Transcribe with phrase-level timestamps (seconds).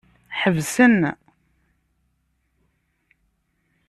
[0.39, 0.99] Ḥebsen.